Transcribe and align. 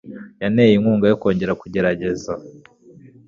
Yanteye 0.41 0.73
inkunga 0.75 1.05
yo 1.07 1.19
kongera 1.21 1.57
kugerageza. 1.61 2.31